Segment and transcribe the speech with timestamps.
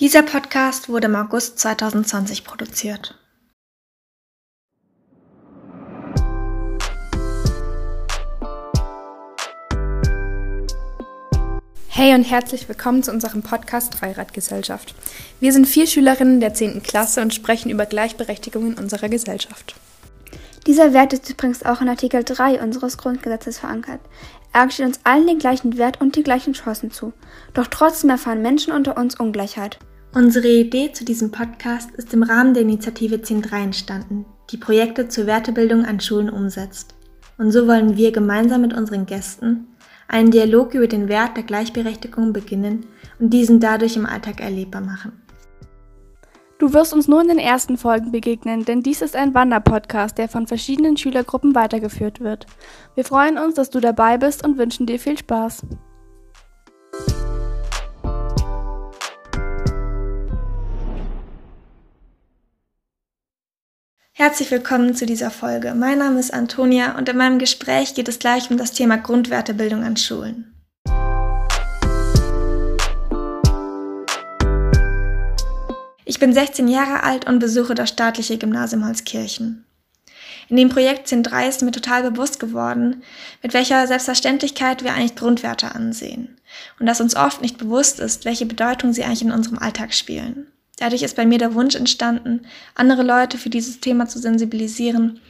[0.00, 3.16] Dieser Podcast wurde im August 2020 produziert.
[11.86, 14.96] Hey und herzlich willkommen zu unserem Podcast Dreiradgesellschaft.
[15.38, 16.82] Wir sind vier Schülerinnen der 10.
[16.82, 19.76] Klasse und sprechen über Gleichberechtigung in unserer Gesellschaft.
[20.66, 24.00] Dieser Wert ist übrigens auch in Artikel 3 unseres Grundgesetzes verankert.
[24.54, 27.12] Er steht uns allen den gleichen Wert und die gleichen Chancen zu.
[27.54, 29.80] Doch trotzdem erfahren Menschen unter uns Ungleichheit.
[30.14, 35.26] Unsere Idee zu diesem Podcast ist im Rahmen der Initiative 10.3 entstanden, die Projekte zur
[35.26, 36.94] Wertebildung an Schulen umsetzt.
[37.36, 39.66] Und so wollen wir gemeinsam mit unseren Gästen
[40.06, 42.86] einen Dialog über den Wert der Gleichberechtigung beginnen
[43.18, 45.23] und diesen dadurch im Alltag erlebbar machen.
[46.58, 50.28] Du wirst uns nur in den ersten Folgen begegnen, denn dies ist ein Wanderpodcast, der
[50.28, 52.46] von verschiedenen Schülergruppen weitergeführt wird.
[52.94, 55.62] Wir freuen uns, dass du dabei bist und wünschen dir viel Spaß.
[64.12, 65.74] Herzlich willkommen zu dieser Folge.
[65.74, 69.82] Mein Name ist Antonia und in meinem Gespräch geht es gleich um das Thema Grundwertebildung
[69.82, 70.53] an Schulen.
[76.04, 79.64] Ich bin 16 Jahre alt und besuche das staatliche Gymnasium Holzkirchen.
[80.48, 83.02] In dem Projekt 10.3 ist mir total bewusst geworden,
[83.42, 86.36] mit welcher Selbstverständlichkeit wir eigentlich Grundwerte ansehen
[86.78, 90.46] und dass uns oft nicht bewusst ist, welche Bedeutung sie eigentlich in unserem Alltag spielen.
[90.78, 95.20] Dadurch ist bei mir der Wunsch entstanden, andere Leute für dieses Thema zu sensibilisieren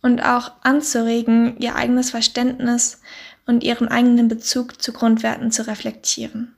[0.00, 3.00] und auch anzuregen, ihr eigenes Verständnis
[3.46, 6.54] und ihren eigenen Bezug zu Grundwerten zu reflektieren.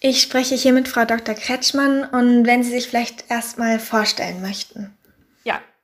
[0.00, 1.34] Ich spreche hier mit Frau Dr.
[1.34, 4.96] Kretschmann und wenn Sie sich vielleicht erstmal vorstellen möchten.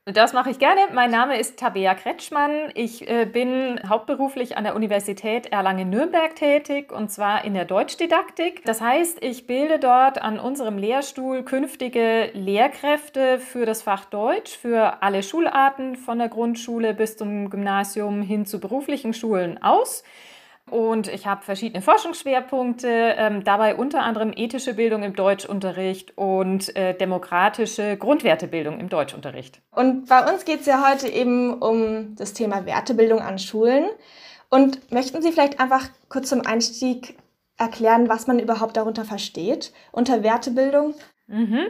[0.09, 0.83] Das mache ich gerne.
[0.93, 2.71] Mein Name ist Tabea Kretschmann.
[2.75, 8.65] Ich äh, bin hauptberuflich an der Universität Erlangen-Nürnberg tätig und zwar in der Deutschdidaktik.
[8.65, 15.03] Das heißt, ich bilde dort an unserem Lehrstuhl künftige Lehrkräfte für das Fach Deutsch, für
[15.03, 20.05] alle Schularten von der Grundschule bis zum Gymnasium hin zu beruflichen Schulen aus.
[20.69, 26.93] Und ich habe verschiedene Forschungsschwerpunkte, ähm, dabei unter anderem ethische Bildung im Deutschunterricht und äh,
[26.93, 29.63] demokratische Grundwertebildung im Deutschunterricht.
[29.71, 33.87] Und bei uns geht es ja heute eben um das Thema Wertebildung an Schulen.
[34.49, 37.17] Und möchten Sie vielleicht einfach kurz zum Einstieg
[37.57, 40.95] erklären, was man überhaupt darunter versteht unter Wertebildung?
[41.29, 41.67] Mhm.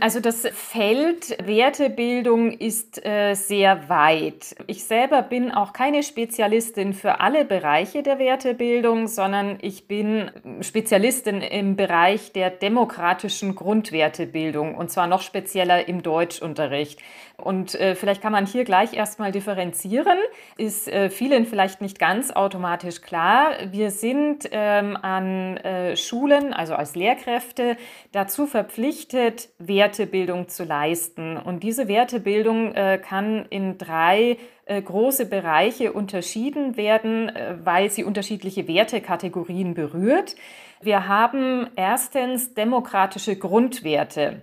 [0.00, 4.56] Also das Feld Wertebildung ist äh, sehr weit.
[4.66, 11.40] Ich selber bin auch keine Spezialistin für alle Bereiche der Wertebildung, sondern ich bin Spezialistin
[11.40, 17.00] im Bereich der demokratischen Grundwertebildung und zwar noch spezieller im Deutschunterricht.
[17.36, 20.18] Und äh, vielleicht kann man hier gleich erstmal differenzieren.
[20.56, 23.54] Ist äh, vielen vielleicht nicht ganz automatisch klar.
[23.70, 27.76] Wir sind ähm, an äh, Schulen, also als Lehrkräfte,
[28.12, 31.36] dazu verpflichtet, Wertebildung zu leisten.
[31.36, 38.04] Und diese Wertebildung äh, kann in drei äh, große Bereiche unterschieden werden, äh, weil sie
[38.04, 40.36] unterschiedliche Wertekategorien berührt.
[40.80, 44.42] Wir haben erstens demokratische Grundwerte.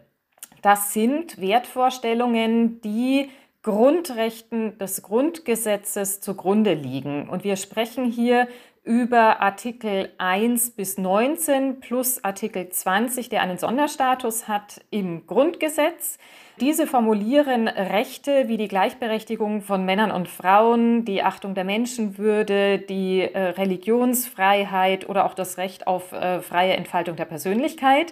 [0.62, 3.30] Das sind Wertvorstellungen, die
[3.62, 7.28] Grundrechten des Grundgesetzes zugrunde liegen.
[7.28, 8.48] Und wir sprechen hier
[8.90, 16.18] über Artikel 1 bis 19 plus Artikel 20, der einen Sonderstatus hat im Grundgesetz.
[16.60, 23.22] Diese formulieren Rechte wie die Gleichberechtigung von Männern und Frauen, die Achtung der Menschenwürde, die
[23.22, 28.12] äh, Religionsfreiheit oder auch das Recht auf äh, freie Entfaltung der Persönlichkeit.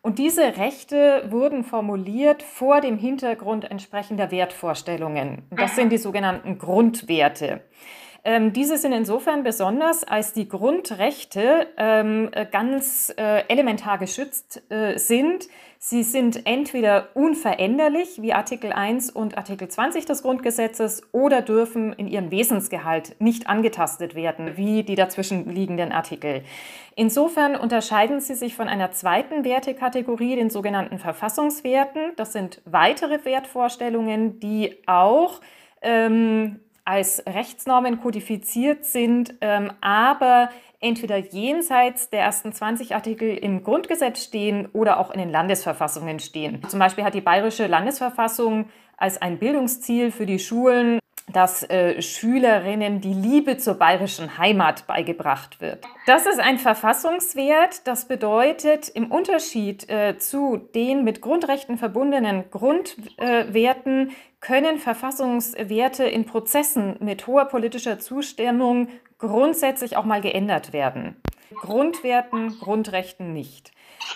[0.00, 5.42] Und diese Rechte wurden formuliert vor dem Hintergrund entsprechender Wertvorstellungen.
[5.50, 7.60] Das sind die sogenannten Grundwerte.
[8.26, 15.46] Ähm, diese sind insofern besonders, als die Grundrechte ähm, ganz äh, elementar geschützt äh, sind.
[15.78, 22.08] Sie sind entweder unveränderlich, wie Artikel 1 und Artikel 20 des Grundgesetzes, oder dürfen in
[22.08, 26.42] ihrem Wesensgehalt nicht angetastet werden, wie die dazwischen liegenden Artikel.
[26.96, 32.12] Insofern unterscheiden sie sich von einer zweiten Wertekategorie, den sogenannten Verfassungswerten.
[32.16, 35.42] Das sind weitere Wertvorstellungen, die auch
[35.82, 40.50] ähm, als Rechtsnormen kodifiziert sind, ähm, aber
[40.80, 46.62] entweder jenseits der ersten 20 Artikel im Grundgesetz stehen oder auch in den Landesverfassungen stehen.
[46.68, 48.66] Zum Beispiel hat die bayerische Landesverfassung
[48.96, 50.98] als ein Bildungsziel für die Schulen
[51.32, 55.84] dass äh, Schülerinnen die Liebe zur bayerischen Heimat beigebracht wird.
[56.06, 57.86] Das ist ein Verfassungswert.
[57.86, 64.10] Das bedeutet, im Unterschied äh, zu den mit Grundrechten verbundenen Grundwerten
[64.44, 68.88] können Verfassungswerte in Prozessen mit hoher politischer Zustimmung
[69.18, 71.16] grundsätzlich auch mal geändert werden.
[71.62, 73.72] Grundwerten, Grundrechten nicht.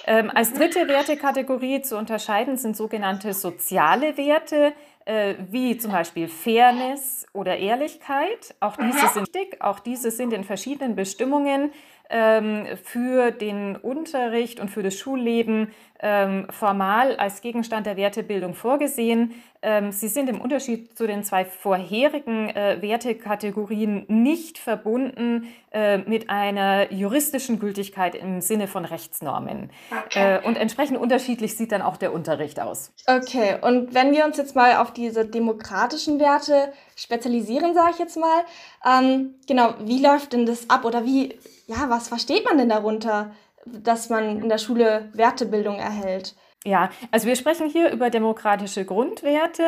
[0.07, 4.75] Ähm, als dritte Wertekategorie zu unterscheiden sind sogenannte soziale Werte,
[5.07, 8.55] äh, wie zum Beispiel Fairness oder Ehrlichkeit.
[8.61, 11.73] Auch diese sind wichtig, auch diese sind in verschiedenen Bestimmungen
[12.11, 19.35] ähm, für den Unterricht und für das Schulleben ähm, formal als Gegenstand der Wertebildung vorgesehen.
[19.61, 26.31] Ähm, sie sind im Unterschied zu den zwei vorherigen äh, Wertekategorien nicht verbunden äh, mit
[26.31, 29.71] einer juristischen Gültigkeit im Sinne von Rechtsnormen.
[30.07, 30.37] Okay.
[30.37, 32.93] Äh, und entsprechend unterschiedlich sieht dann auch der Unterricht aus.
[33.09, 38.17] Okay, und wenn wir uns jetzt mal auf diese demokratischen Werte spezialisieren, sage ich jetzt
[38.17, 38.45] mal,
[38.87, 41.35] ähm, genau, wie läuft denn das ab oder wie,
[41.67, 43.33] ja, was versteht man denn darunter?
[43.83, 46.35] Dass man in der Schule Wertebildung erhält.
[46.65, 49.65] Ja, also wir sprechen hier über demokratische Grundwerte.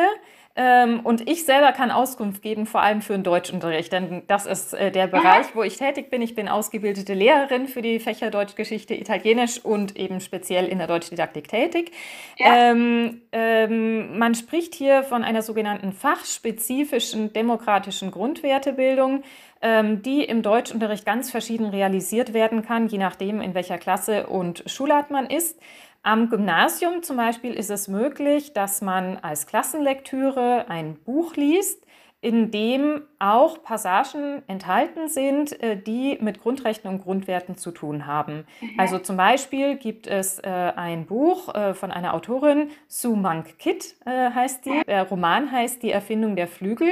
[0.55, 4.73] Ähm, und ich selber kann Auskunft geben, vor allem für den Deutschunterricht, denn das ist
[4.73, 6.21] äh, der Bereich, wo ich tätig bin.
[6.21, 10.87] Ich bin ausgebildete Lehrerin für die Fächer Deutsch, Geschichte, Italienisch und eben speziell in der
[10.87, 11.91] Deutschdidaktik tätig.
[12.37, 12.71] Ja.
[12.71, 19.23] Ähm, ähm, man spricht hier von einer sogenannten fachspezifischen demokratischen Grundwertebildung
[19.61, 24.63] ähm, die im Deutschunterricht ganz verschieden realisiert werden kann, je nachdem, in welcher Klasse und
[24.65, 25.59] Schulart man ist.
[26.03, 31.85] Am Gymnasium zum Beispiel ist es möglich, dass man als Klassenlektüre ein Buch liest,
[32.21, 38.45] in dem auch Passagen enthalten sind, äh, die mit Grundrechten und Grundwerten zu tun haben.
[38.61, 38.79] Mhm.
[38.79, 43.95] Also zum Beispiel gibt es äh, ein Buch äh, von einer Autorin, Sue Monk Kitt
[44.05, 44.81] heißt die.
[44.87, 46.89] Der Roman heißt Die Erfindung der Flügel.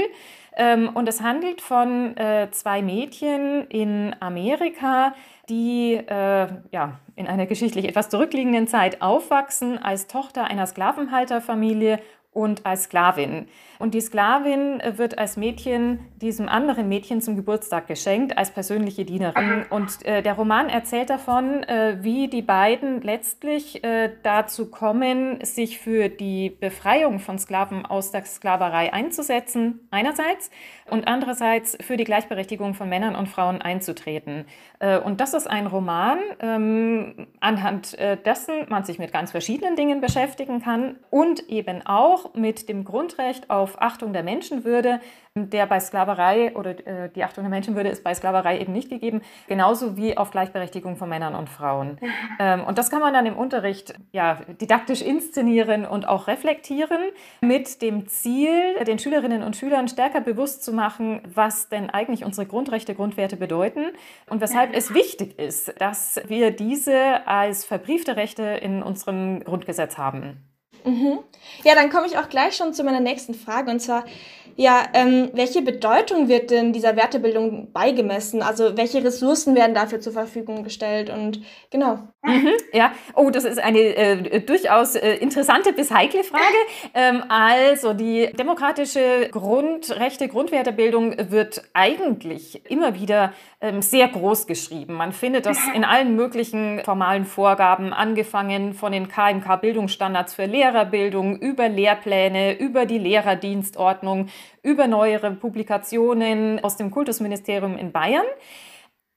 [0.55, 2.15] Ähm, und es handelt von
[2.51, 5.13] zwei Mädchen in Amerika,
[5.49, 11.99] die äh, ja, in einer geschichtlich etwas zurückliegenden Zeit aufwachsen als Tochter einer Sklavenhalterfamilie
[12.31, 13.47] und als Sklavin.
[13.79, 19.65] Und die Sklavin wird als Mädchen diesem anderen Mädchen zum Geburtstag geschenkt, als persönliche Dienerin.
[19.69, 25.79] Und äh, der Roman erzählt davon, äh, wie die beiden letztlich äh, dazu kommen, sich
[25.79, 30.51] für die Befreiung von Sklaven aus der Sklaverei einzusetzen, einerseits,
[30.89, 34.45] und andererseits für die Gleichberechtigung von Männern und Frauen einzutreten.
[34.79, 39.75] Äh, und das ist ein Roman, ähm, anhand äh, dessen man sich mit ganz verschiedenen
[39.75, 44.99] Dingen beschäftigen kann und eben auch mit dem Grundrecht auf auf Achtung der Menschenwürde,
[45.35, 49.21] der bei Sklaverei oder äh, die Achtung der Menschenwürde ist bei Sklaverei eben nicht gegeben,
[49.47, 51.97] genauso wie auf Gleichberechtigung von Männern und Frauen.
[52.41, 56.99] Ähm, und das kann man dann im Unterricht ja, didaktisch inszenieren und auch reflektieren,
[57.41, 62.47] mit dem Ziel, den Schülerinnen und Schülern stärker bewusst zu machen, was denn eigentlich unsere
[62.47, 63.87] Grundrechte, Grundwerte bedeuten
[64.29, 70.48] und weshalb es wichtig ist, dass wir diese als verbriefte Rechte in unserem Grundgesetz haben.
[70.85, 71.19] Mhm.
[71.63, 73.71] Ja, dann komme ich auch gleich schon zu meiner nächsten Frage.
[73.71, 74.05] Und zwar,
[74.59, 78.41] ja, ähm, welche Bedeutung wird denn dieser Wertebildung beigemessen?
[78.41, 81.09] Also welche Ressourcen werden dafür zur Verfügung gestellt?
[81.09, 81.41] Und
[81.71, 81.99] genau.
[82.23, 86.43] Mhm, ja, oh, das ist eine äh, durchaus äh, interessante bis heikle Frage.
[86.93, 93.31] Ähm, also die demokratische Grundrechte, Grundwertebildung wird eigentlich immer wieder
[93.61, 94.95] ähm, sehr groß geschrieben.
[94.95, 101.69] Man findet das in allen möglichen formalen Vorgaben, angefangen von den KMK-Bildungsstandards für Lehrerbildung, über
[101.69, 104.27] Lehrpläne, über die Lehrerdienstordnung,
[104.63, 108.25] über neuere Publikationen aus dem Kultusministerium in Bayern.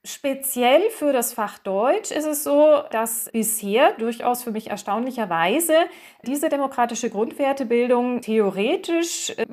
[0.05, 5.75] Speziell für das Fach Deutsch ist es so, dass bisher durchaus für mich erstaunlicherweise
[6.27, 9.45] diese demokratische Grundwertebildung theoretisch äh,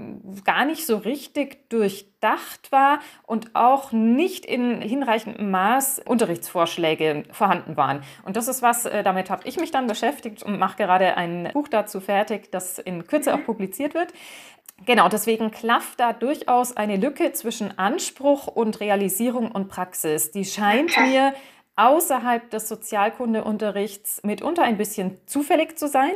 [0.45, 8.03] gar nicht so richtig durchdacht war und auch nicht in hinreichendem Maß Unterrichtsvorschläge vorhanden waren.
[8.25, 11.51] Und das ist was, äh, damit habe ich mich dann beschäftigt und mache gerade ein
[11.53, 14.13] Buch dazu fertig, das in Kürze auch publiziert wird.
[14.87, 20.31] Genau, deswegen klafft da durchaus eine Lücke zwischen Anspruch und Realisierung und Praxis.
[20.31, 21.35] Die scheint mir
[21.81, 26.13] außerhalb des Sozialkundeunterrichts mitunter ein bisschen zufällig zu sein.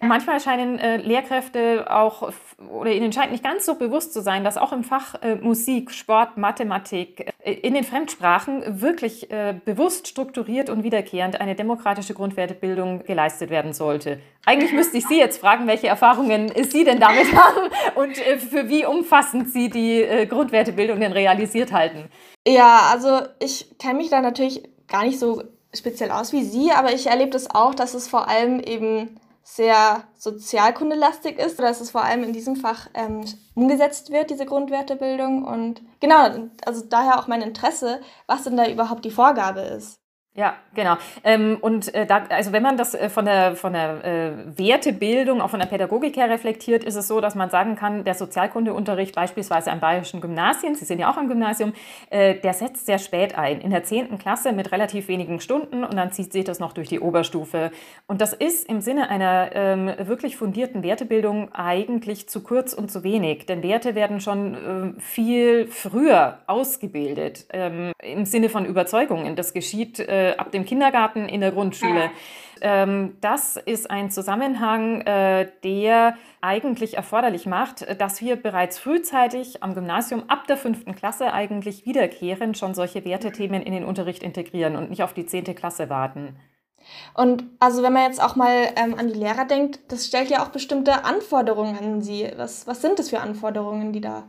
[0.00, 2.32] Manchmal scheinen äh, Lehrkräfte auch,
[2.70, 5.90] oder ihnen scheint nicht ganz so bewusst zu sein, dass auch im Fach äh, Musik,
[5.90, 13.04] Sport, Mathematik, äh, in den Fremdsprachen wirklich äh, bewusst strukturiert und wiederkehrend eine demokratische Grundwertebildung
[13.04, 14.18] geleistet werden sollte.
[14.46, 18.70] Eigentlich müsste ich Sie jetzt fragen, welche Erfahrungen Sie denn damit haben und äh, für
[18.70, 22.08] wie umfassend Sie die äh, Grundwertebildung denn realisiert halten.
[22.46, 25.42] Ja, also ich kenne mich da natürlich gar nicht so
[25.74, 30.04] speziell aus wie Sie, aber ich erlebe das auch, dass es vor allem eben sehr
[30.16, 35.44] sozialkundelastig ist, dass es vor allem in diesem Fach ähm, umgesetzt wird, diese Grundwertebildung.
[35.44, 40.01] Und genau, also daher auch mein Interesse, was denn da überhaupt die Vorgabe ist.
[40.34, 40.96] Ja, genau.
[41.24, 45.42] Ähm, und äh, da, also wenn man das äh, von der, von der äh, Wertebildung,
[45.42, 49.14] auch von der Pädagogik her reflektiert, ist es so, dass man sagen kann, der Sozialkundeunterricht
[49.14, 51.74] beispielsweise an bayerischen Gymnasien, Sie sind ja auch am Gymnasium,
[52.08, 54.16] äh, der setzt sehr spät ein, in der 10.
[54.16, 57.70] Klasse mit relativ wenigen Stunden und dann zieht sich das noch durch die Oberstufe.
[58.06, 63.04] Und das ist im Sinne einer ähm, wirklich fundierten Wertebildung eigentlich zu kurz und zu
[63.04, 69.36] wenig, denn Werte werden schon ähm, viel früher ausgebildet, ähm, im Sinne von Überzeugungen.
[69.36, 69.98] Das geschieht
[70.30, 72.10] äh, ab dem Kindergarten in der Grundschule.
[72.60, 79.74] Ähm, das ist ein Zusammenhang, äh, der eigentlich erforderlich macht, dass wir bereits frühzeitig am
[79.74, 84.90] Gymnasium ab der fünften Klasse eigentlich wiederkehrend schon solche Wertethemen in den Unterricht integrieren und
[84.90, 86.36] nicht auf die zehnte Klasse warten.
[87.14, 90.44] Und also wenn man jetzt auch mal ähm, an die Lehrer denkt, das stellt ja
[90.44, 92.30] auch bestimmte Anforderungen an sie.
[92.36, 94.28] Was, was sind das für Anforderungen, die da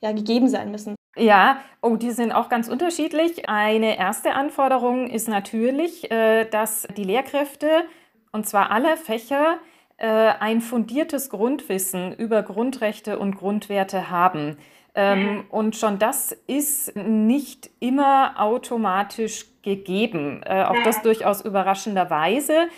[0.00, 0.94] ja gegeben sein müssen?
[1.16, 3.48] Ja, oh, die sind auch ganz unterschiedlich.
[3.48, 7.84] Eine erste Anforderung ist natürlich, äh, dass die Lehrkräfte,
[8.32, 9.58] und zwar alle Fächer,
[9.96, 14.58] äh, ein fundiertes Grundwissen über Grundrechte und Grundwerte haben.
[14.94, 15.44] Ähm, mhm.
[15.48, 20.42] Und schon das ist nicht immer automatisch gegeben.
[20.44, 22.68] Äh, auch das durchaus überraschenderweise.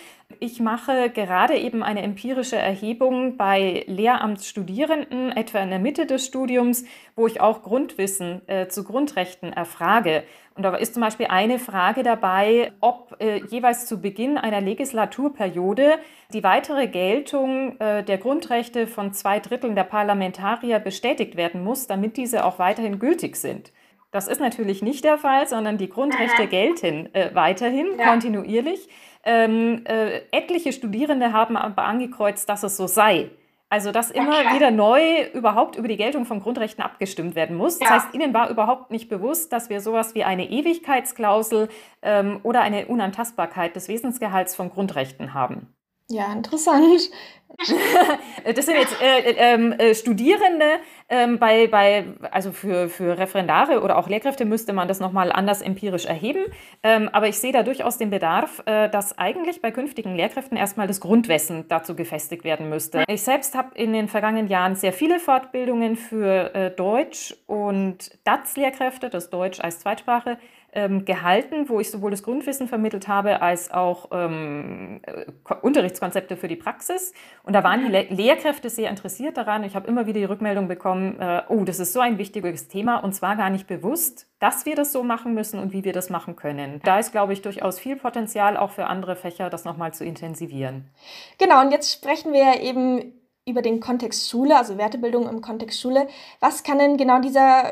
[0.40, 6.84] Ich mache gerade eben eine empirische Erhebung bei Lehramtsstudierenden, etwa in der Mitte des Studiums,
[7.16, 10.24] wo ich auch Grundwissen äh, zu Grundrechten erfrage.
[10.54, 15.98] Und da ist zum Beispiel eine Frage dabei, ob äh, jeweils zu Beginn einer Legislaturperiode
[16.32, 22.18] die weitere Geltung äh, der Grundrechte von zwei Dritteln der Parlamentarier bestätigt werden muss, damit
[22.18, 23.72] diese auch weiterhin gültig sind.
[24.10, 28.10] Das ist natürlich nicht der Fall, sondern die Grundrechte gelten äh, weiterhin ja.
[28.10, 28.88] kontinuierlich.
[29.30, 33.28] Ähm, äh, etliche Studierende haben aber angekreuzt, dass es so sei.
[33.68, 34.54] Also, dass immer okay.
[34.54, 37.78] wieder neu überhaupt über die Geltung von Grundrechten abgestimmt werden muss.
[37.78, 37.88] Ja.
[37.88, 41.68] Das heißt, Ihnen war überhaupt nicht bewusst, dass wir sowas wie eine Ewigkeitsklausel
[42.00, 45.74] ähm, oder eine Unantastbarkeit des Wesensgehalts von Grundrechten haben.
[46.10, 47.10] Ja, interessant.
[48.54, 50.64] das sind jetzt äh, äh, ähm, äh, Studierende.
[51.08, 55.60] Ähm, bei, bei, also für, für Referendare oder auch Lehrkräfte müsste man das nochmal anders
[55.60, 56.44] empirisch erheben.
[56.82, 60.86] Ähm, aber ich sehe da durchaus den Bedarf, äh, dass eigentlich bei künftigen Lehrkräften erstmal
[60.86, 63.04] das Grundwissen dazu gefestigt werden müsste.
[63.08, 69.10] Ich selbst habe in den vergangenen Jahren sehr viele Fortbildungen für äh, Deutsch und DATS-Lehrkräfte,
[69.10, 70.38] das Deutsch als Zweitsprache,
[70.72, 75.24] ähm, gehalten, wo ich sowohl das Grundwissen vermittelt habe als auch ähm, äh,
[75.62, 77.12] Unterrichtskonzepte für die Praxis.
[77.42, 79.64] Und da waren die Le Lehrkräfte sehr interessiert daran.
[79.64, 82.98] Ich habe immer wieder die Rückmeldung bekommen, äh, oh, das ist so ein wichtiges Thema
[82.98, 86.10] und zwar gar nicht bewusst, dass wir das so machen müssen und wie wir das
[86.10, 86.80] machen können.
[86.84, 90.90] Da ist, glaube ich, durchaus viel Potenzial auch für andere Fächer, das nochmal zu intensivieren.
[91.38, 93.14] Genau, und jetzt sprechen wir eben
[93.46, 96.06] über den Kontext Schule, also Wertebildung im Kontext Schule.
[96.40, 97.64] Was kann denn genau dieser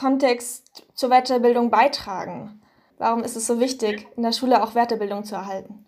[0.00, 2.62] Kontext zur Weiterbildung beitragen?
[2.96, 5.84] Warum ist es so wichtig, in der Schule auch Weiterbildung zu erhalten?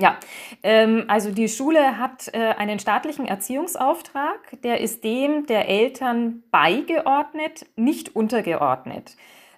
[0.00, 0.18] Ja,
[0.64, 7.66] ähm, also die Schule hat äh, einen staatlichen Erziehungsauftrag, der ist dem der Eltern beigeordnet,
[7.76, 9.16] nicht untergeordnet.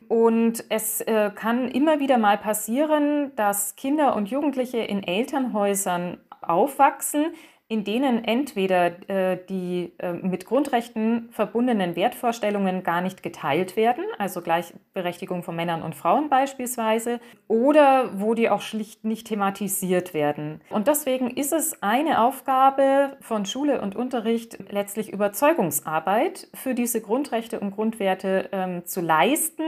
[0.08, 7.32] Und es äh, kann immer wieder mal passieren, dass Kinder und Jugendliche in Elternhäusern aufwachsen,
[7.68, 14.40] in denen entweder äh, die äh, mit Grundrechten verbundenen Wertvorstellungen gar nicht geteilt werden, also
[14.40, 17.18] Gleichberechtigung von Männern und Frauen beispielsweise,
[17.48, 20.60] oder wo die auch schlicht nicht thematisiert werden.
[20.70, 27.58] Und deswegen ist es eine Aufgabe von Schule und Unterricht, letztlich Überzeugungsarbeit für diese Grundrechte
[27.58, 29.64] und Grundwerte ähm, zu leisten,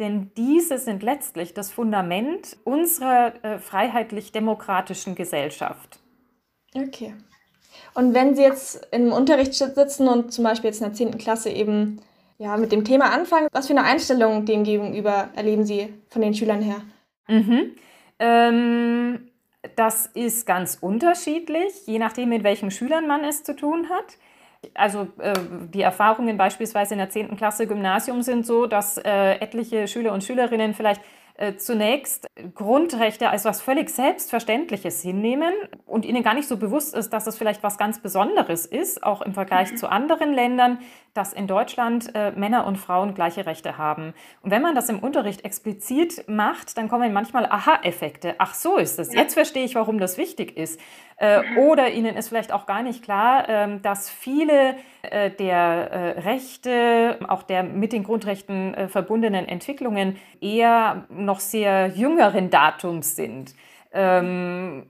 [0.00, 6.00] denn diese sind letztlich das Fundament unserer äh, freiheitlich-demokratischen Gesellschaft.
[6.74, 7.14] Okay.
[7.94, 11.18] Und wenn Sie jetzt im Unterricht sitzen und zum Beispiel jetzt in der 10.
[11.18, 12.00] Klasse eben
[12.38, 16.34] ja, mit dem Thema anfangen, was für eine Einstellung dem gegenüber erleben Sie von den
[16.34, 16.82] Schülern her?
[17.28, 17.72] Mhm.
[18.18, 19.30] Ähm,
[19.74, 24.16] das ist ganz unterschiedlich, je nachdem, mit welchen Schülern man es zu tun hat.
[24.74, 25.34] Also äh,
[25.72, 27.36] die Erfahrungen beispielsweise in der 10.
[27.36, 31.00] Klasse Gymnasium sind so, dass äh, etliche Schüler und Schülerinnen vielleicht
[31.38, 35.52] äh, zunächst Grundrechte als was völlig Selbstverständliches hinnehmen
[35.84, 39.20] und ihnen gar nicht so bewusst ist, dass es vielleicht was ganz Besonderes ist, auch
[39.20, 39.76] im Vergleich mhm.
[39.76, 40.78] zu anderen Ländern,
[41.12, 44.14] dass in Deutschland äh, Männer und Frauen gleiche Rechte haben.
[44.42, 48.34] Und wenn man das im Unterricht explizit macht, dann kommen manchmal Aha-Effekte.
[48.38, 49.12] Ach so ist es.
[49.12, 50.80] Jetzt verstehe ich, warum das wichtig ist.
[51.18, 51.58] Äh, mhm.
[51.58, 54.76] oder ihnen ist vielleicht auch gar nicht klar, äh, dass viele
[55.30, 62.50] der äh, Rechte, auch der mit den Grundrechten äh, verbundenen Entwicklungen eher noch sehr jüngeren
[62.50, 63.54] Datums sind.
[63.98, 64.82] Ähm,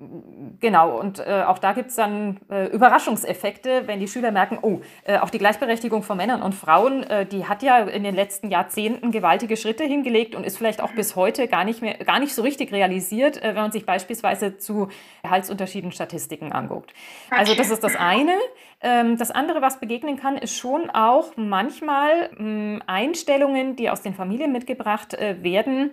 [0.59, 4.81] genau, und äh, auch da gibt es dann äh, Überraschungseffekte, wenn die Schüler merken, oh,
[5.05, 8.51] äh, auch die Gleichberechtigung von Männern und Frauen, äh, die hat ja in den letzten
[8.51, 12.35] Jahrzehnten gewaltige Schritte hingelegt und ist vielleicht auch bis heute gar nicht, mehr, gar nicht
[12.35, 14.89] so richtig realisiert, äh, wenn man sich beispielsweise zu
[15.23, 16.93] Gehaltsunterschieden Statistiken anguckt.
[17.31, 18.35] Also das ist das eine.
[18.81, 24.03] Ähm, das andere, was begegnen kann, ist schon auch manchmal mh, hm, Einstellungen, die aus
[24.03, 25.93] den Familien mitgebracht äh, werden,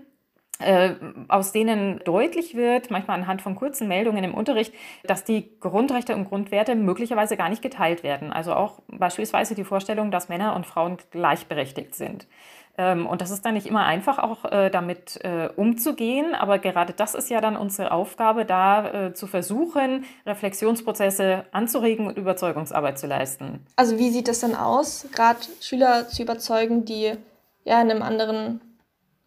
[1.28, 6.26] aus denen deutlich wird, manchmal anhand von kurzen Meldungen im Unterricht, dass die Grundrechte und
[6.26, 8.32] Grundwerte möglicherweise gar nicht geteilt werden.
[8.32, 12.28] Also auch beispielsweise die Vorstellung, dass Männer und Frauen gleichberechtigt sind.
[12.78, 16.34] Ähm, und das ist dann nicht immer einfach, auch äh, damit äh, umzugehen.
[16.34, 22.98] Aber gerade das ist ja dann unsere Aufgabe, da zu versuchen, Reflexionsprozesse anzuregen und Überzeugungsarbeit
[22.98, 23.66] zu leisten.
[23.76, 27.14] Also wie sieht das dann aus, gerade Schüler zu überzeugen, die
[27.66, 28.62] ja in einem anderen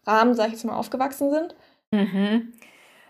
[0.07, 1.55] Rahmen, sag ich jetzt mal, aufgewachsen sind?
[1.91, 2.53] Mhm.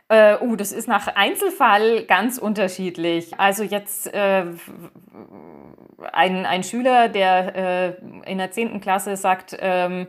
[0.09, 3.39] Äh, uh, das ist nach Einzelfall ganz unterschiedlich.
[3.39, 4.45] Also jetzt äh,
[6.13, 7.55] ein, ein Schüler, der
[8.25, 8.79] äh, in der 10.
[8.79, 10.07] Klasse sagt, ähm,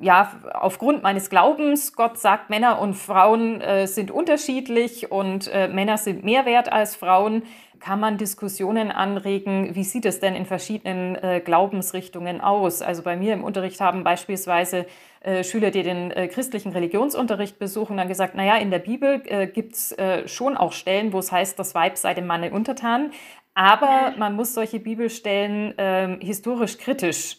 [0.00, 5.96] ja, aufgrund meines Glaubens, Gott sagt, Männer und Frauen äh, sind unterschiedlich und äh, Männer
[5.96, 7.42] sind mehr wert als Frauen,
[7.80, 12.82] kann man Diskussionen anregen, wie sieht es denn in verschiedenen äh, Glaubensrichtungen aus?
[12.82, 14.86] Also bei mir im Unterricht haben beispielsweise
[15.26, 19.48] äh, Schüler, die den äh, christlichen Religionsunterricht besuchen, dann gesagt, naja, in der Bibel äh,
[19.48, 23.10] gibt es äh, schon auch Stellen, wo es heißt, das Weib sei dem Manne untertan,
[23.52, 27.38] aber man muss solche Bibelstellen ähm, historisch kritisch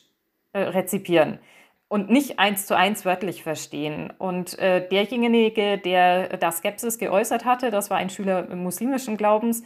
[0.51, 1.39] äh, rezipieren
[1.88, 4.12] und nicht eins zu eins wörtlich verstehen.
[4.17, 9.63] Und derjenige, der da Skepsis geäußert hatte, das war ein Schüler muslimischen Glaubens,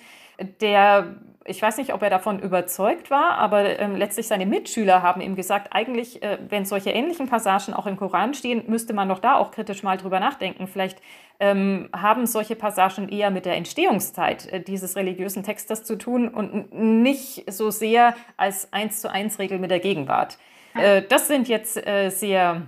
[0.59, 5.21] der, ich weiß nicht, ob er davon überzeugt war, aber ähm, letztlich seine Mitschüler haben
[5.21, 9.19] ihm gesagt, eigentlich, äh, wenn solche ähnlichen Passagen auch im Koran stehen, müsste man doch
[9.19, 10.67] da auch kritisch mal drüber nachdenken.
[10.67, 11.01] Vielleicht
[11.39, 16.73] ähm, haben solche Passagen eher mit der Entstehungszeit äh, dieses religiösen Textes zu tun und
[16.73, 20.37] nicht so sehr als eins zu eins Regel mit der Gegenwart.
[20.75, 22.67] Äh, das sind jetzt äh, sehr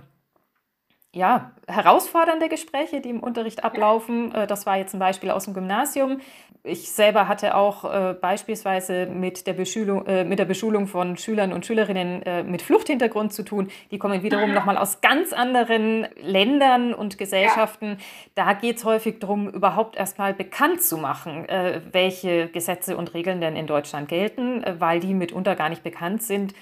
[1.14, 4.34] ja, herausfordernde Gespräche, die im Unterricht ablaufen.
[4.34, 6.20] Äh, das war jetzt ein Beispiel aus dem Gymnasium.
[6.66, 11.52] Ich selber hatte auch äh, beispielsweise mit der, Beschulung, äh, mit der Beschulung von Schülern
[11.52, 13.68] und Schülerinnen äh, mit Fluchthintergrund zu tun.
[13.90, 17.90] Die kommen wiederum nochmal aus ganz anderen Ländern und Gesellschaften.
[17.90, 17.96] Ja.
[18.34, 23.40] Da geht es häufig darum, überhaupt erstmal bekannt zu machen, äh, welche Gesetze und Regeln
[23.40, 26.54] denn in Deutschland gelten, äh, weil die mitunter gar nicht bekannt sind.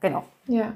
[0.00, 0.24] Genau.
[0.46, 0.74] Ja.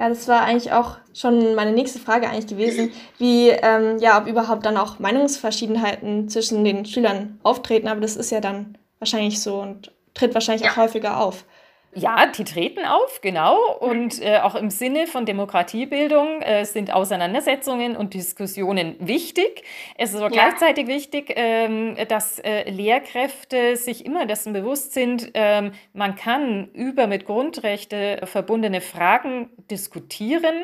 [0.00, 4.26] Ja, das war eigentlich auch schon meine nächste Frage eigentlich gewesen, wie, ähm, ja, ob
[4.26, 9.60] überhaupt dann auch Meinungsverschiedenheiten zwischen den Schülern auftreten, aber das ist ja dann wahrscheinlich so
[9.60, 10.72] und tritt wahrscheinlich ja.
[10.72, 11.44] auch häufiger auf.
[11.92, 13.58] Ja, die treten auf, genau.
[13.80, 19.64] Und äh, auch im Sinne von Demokratiebildung äh, sind Auseinandersetzungen und Diskussionen wichtig.
[19.98, 20.48] Es ist aber ja.
[20.48, 27.08] gleichzeitig wichtig, ähm, dass äh, Lehrkräfte sich immer dessen bewusst sind, ähm, man kann über
[27.08, 30.62] mit Grundrechte verbundene Fragen diskutieren,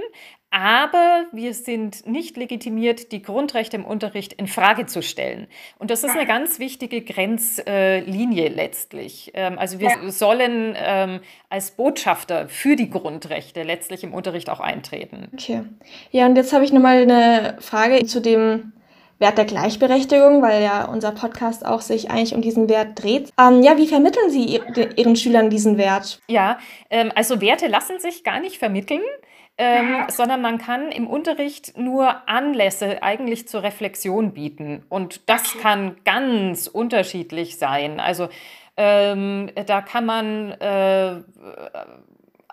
[0.51, 5.49] aber wir sind nicht legitimiert, die Grundrechte im Unterricht in Frage zu stellen.
[5.79, 9.33] Und das ist eine ganz wichtige Grenzlinie letztlich.
[9.35, 10.11] Ähm, also wir ja.
[10.11, 15.29] sollen ähm, als Botschafter für die Grundrechte letztlich im Unterricht auch eintreten.
[15.33, 15.63] Okay.
[16.11, 18.73] Ja, und jetzt habe ich nochmal eine Frage zu dem
[19.19, 23.31] Wert der Gleichberechtigung, weil ja unser Podcast auch sich eigentlich um diesen Wert dreht.
[23.41, 24.61] Ähm, ja, wie vermitteln Sie
[24.97, 26.21] Ihren Schülern diesen Wert?
[26.29, 26.59] Ja,
[26.91, 29.03] ähm, also Werte lassen sich gar nicht vermitteln
[29.59, 34.85] ähm, sondern man kann im Unterricht nur Anlässe eigentlich zur Reflexion bieten.
[34.89, 37.99] Und das kann ganz unterschiedlich sein.
[37.99, 38.29] Also
[38.77, 41.23] ähm, da kann man äh,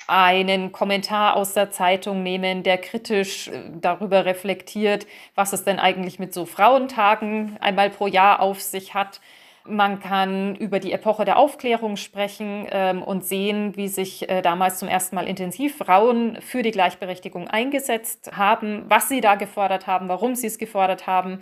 [0.07, 6.19] einen Kommentar aus der Zeitung nehmen, der kritisch äh, darüber reflektiert, was es denn eigentlich
[6.19, 9.21] mit so Frauentagen einmal pro Jahr auf sich hat.
[9.65, 14.79] Man kann über die Epoche der Aufklärung sprechen ähm, und sehen, wie sich äh, damals
[14.79, 20.09] zum ersten Mal intensiv Frauen für die Gleichberechtigung eingesetzt haben, was sie da gefordert haben,
[20.09, 21.39] warum sie es gefordert haben.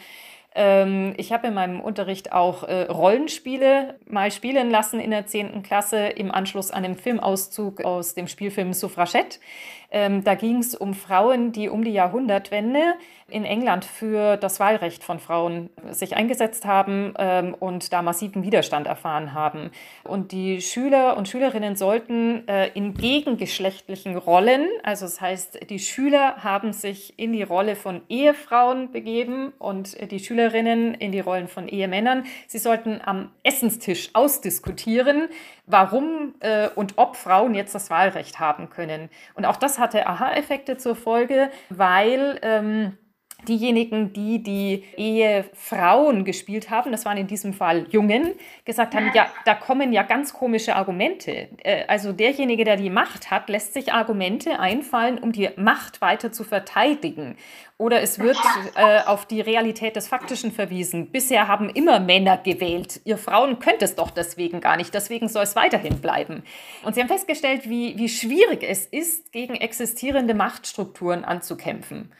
[0.53, 5.63] Ähm, ich habe in meinem Unterricht auch äh, Rollenspiele mal spielen lassen in der 10.
[5.63, 9.39] Klasse im Anschluss an den Filmauszug aus dem Spielfilm Suffragette.
[9.93, 12.95] Ähm, da ging es um Frauen, die um die Jahrhundertwende
[13.27, 18.87] in England für das Wahlrecht von Frauen sich eingesetzt haben ähm, und da massiven Widerstand
[18.87, 19.71] erfahren haben.
[20.03, 26.37] Und die Schüler und Schülerinnen sollten äh, in gegengeschlechtlichen Rollen, also das heißt, die Schüler
[26.37, 31.67] haben sich in die Rolle von Ehefrauen begeben und die Schülerinnen in die Rollen von
[31.67, 32.25] Ehemännern.
[32.47, 35.29] Sie sollten am Essenstisch ausdiskutieren,
[35.67, 39.09] warum äh, und ob Frauen jetzt das Wahlrecht haben können.
[39.35, 42.97] Und auch das hatte Aha-Effekte zur Folge, weil ähm,
[43.47, 48.33] diejenigen, die die Ehefrauen gespielt haben, das waren in diesem Fall Jungen,
[48.65, 51.49] gesagt haben, ja, da kommen ja ganz komische Argumente.
[51.63, 56.31] Äh, also derjenige, der die Macht hat, lässt sich Argumente einfallen, um die Macht weiter
[56.31, 57.35] zu verteidigen.
[57.81, 58.37] Oder es wird
[58.75, 61.07] äh, auf die Realität des Faktischen verwiesen.
[61.07, 63.01] Bisher haben immer Männer gewählt.
[63.05, 64.93] Ihr Frauen könnt es doch deswegen gar nicht.
[64.93, 66.43] Deswegen soll es weiterhin bleiben.
[66.83, 72.11] Und sie haben festgestellt, wie, wie schwierig es ist, gegen existierende Machtstrukturen anzukämpfen.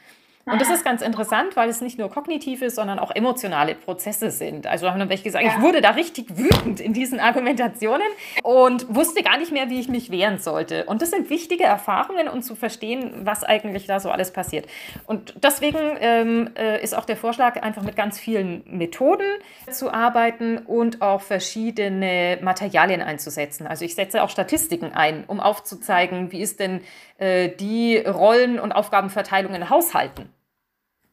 [0.44, 4.66] Und das ist ganz interessant, weil es nicht nur kognitive, sondern auch emotionale Prozesse sind.
[4.66, 5.52] Also haben dann welche gesagt, ja.
[5.56, 8.06] ich wurde da richtig wütend in diesen Argumentationen
[8.42, 10.84] und wusste gar nicht mehr, wie ich mich wehren sollte.
[10.86, 14.66] Und das sind wichtige Erfahrungen, um zu verstehen, was eigentlich da so alles passiert.
[15.06, 19.26] Und deswegen ähm, äh, ist auch der Vorschlag, einfach mit ganz vielen Methoden
[19.70, 23.68] zu arbeiten und auch verschiedene Materialien einzusetzen.
[23.68, 26.80] Also ich setze auch Statistiken ein, um aufzuzeigen, wie ist denn
[27.18, 30.32] äh, die Rollen- und Aufgabenverteilung in Haushalten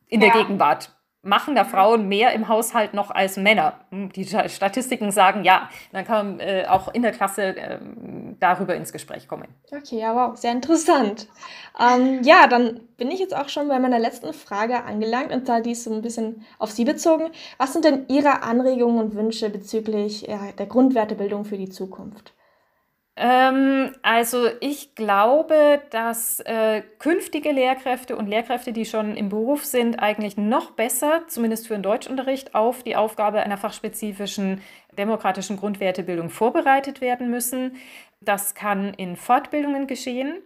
[0.09, 0.91] in der Gegenwart.
[1.21, 3.81] Machen da Frauen mehr im Haushalt noch als Männer?
[3.91, 5.69] Hm, die Statistiken sagen ja.
[5.91, 7.77] Dann kann man äh, auch in der Klasse äh,
[8.39, 9.49] darüber ins Gespräch kommen.
[9.69, 11.27] Okay, ja, wow, sehr interessant.
[11.77, 15.59] Ähm, ja, dann bin ich jetzt auch schon bei meiner letzten Frage angelangt und da
[15.59, 17.31] die ist so ein bisschen auf Sie bezogen.
[17.57, 22.33] Was sind denn Ihre Anregungen und Wünsche bezüglich ja, der Grundwertebildung für die Zukunft?
[23.21, 29.99] Ähm, also ich glaube, dass äh, künftige Lehrkräfte und Lehrkräfte, die schon im Beruf sind,
[29.99, 34.61] eigentlich noch besser, zumindest für den Deutschunterricht, auf die Aufgabe einer fachspezifischen
[34.97, 37.75] demokratischen Grundwertebildung vorbereitet werden müssen.
[38.21, 40.37] Das kann in Fortbildungen geschehen.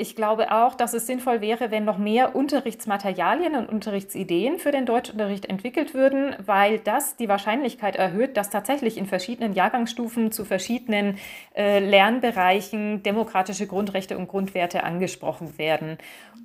[0.00, 4.86] Ich glaube auch, dass es sinnvoll wäre, wenn noch mehr Unterrichtsmaterialien und Unterrichtsideen für den
[4.86, 11.18] Deutschunterricht entwickelt würden, weil das die Wahrscheinlichkeit erhöht, dass tatsächlich in verschiedenen Jahrgangsstufen zu verschiedenen
[11.54, 15.98] äh, Lernbereichen demokratische Grundrechte und Grundwerte angesprochen werden.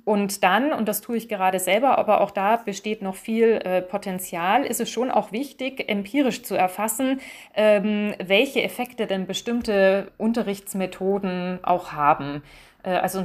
[0.04, 3.80] Und dann, und das tue ich gerade selber, aber auch da besteht noch viel äh,
[3.80, 7.20] Potenzial, ist es schon auch wichtig, empirisch zu erfassen,
[7.54, 12.42] ähm, welche Effekte denn bestimmte Unterrichtsmethoden auch haben.
[12.86, 13.24] Äh, also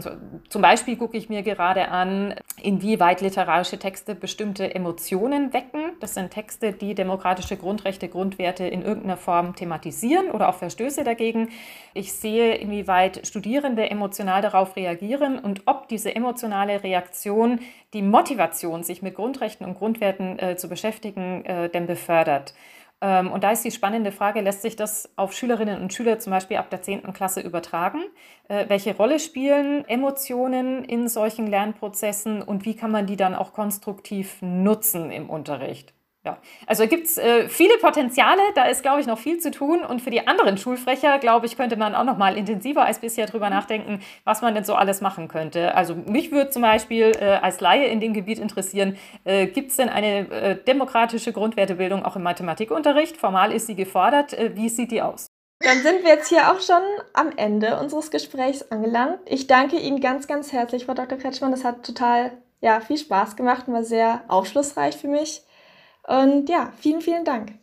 [0.50, 5.93] zum Beispiel gucke ich mir gerade an, inwieweit literarische Texte bestimmte Emotionen wecken.
[6.02, 11.50] Das sind Texte, die demokratische Grundrechte, Grundwerte in irgendeiner Form thematisieren oder auch Verstöße dagegen.
[11.93, 17.60] Ich sehe, inwieweit Studierende emotional darauf reagieren und ob diese emotionale Reaktion
[17.93, 22.54] die Motivation, sich mit Grundrechten und Grundwerten äh, zu beschäftigen, äh, denn befördert.
[23.01, 26.31] Ähm, und da ist die spannende Frage, lässt sich das auf Schülerinnen und Schüler zum
[26.31, 27.13] Beispiel ab der 10.
[27.13, 28.03] Klasse übertragen?
[28.47, 33.53] Äh, welche Rolle spielen Emotionen in solchen Lernprozessen und wie kann man die dann auch
[33.53, 35.93] konstruktiv nutzen im Unterricht?
[36.23, 39.84] Ja, also gibt es äh, viele Potenziale, da ist, glaube ich, noch viel zu tun.
[39.84, 43.25] Und für die anderen Schulfächer, glaube ich, könnte man auch noch mal intensiver als bisher
[43.25, 45.73] drüber nachdenken, was man denn so alles machen könnte.
[45.73, 49.77] Also mich würde zum Beispiel äh, als Laie in dem Gebiet interessieren, äh, gibt es
[49.77, 53.17] denn eine äh, demokratische Grundwertebildung auch im Mathematikunterricht?
[53.17, 54.34] Formal ist sie gefordert.
[54.34, 55.25] Äh, wie sieht die aus?
[55.62, 59.19] Dann sind wir jetzt hier auch schon am Ende unseres Gesprächs angelangt.
[59.25, 61.17] Ich danke Ihnen ganz, ganz herzlich, Frau Dr.
[61.17, 61.51] Kretschmann.
[61.51, 62.31] Das hat total
[62.62, 65.43] ja, viel Spaß gemacht und war sehr aufschlussreich für mich.
[66.07, 67.61] Und ja, vielen, vielen Dank.